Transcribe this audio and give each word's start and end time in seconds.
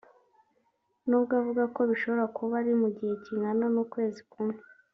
n’ubwo 1.07 1.31
avuga 1.39 1.63
ko 1.75 1.79
bishobora 1.89 2.25
kuba 2.35 2.53
ari 2.61 2.73
mu 2.81 2.87
gihe 2.97 3.13
kingana 3.23 3.65
n’ukwezi 3.73 4.21
kumwe 4.31 4.59